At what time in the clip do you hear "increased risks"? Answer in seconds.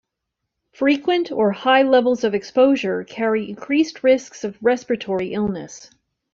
3.47-4.43